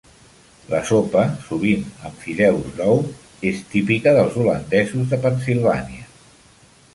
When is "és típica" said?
3.51-4.15